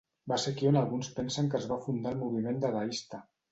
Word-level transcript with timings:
Va 0.31 0.37
ser 0.43 0.53
aquí 0.55 0.69
on 0.69 0.79
alguns 0.81 1.09
pensen 1.19 1.51
que 1.53 1.61
es 1.61 1.69
va 1.73 1.79
fundar 1.85 2.17
el 2.17 2.19
moviment 2.25 2.61
dadaista. 2.67 3.25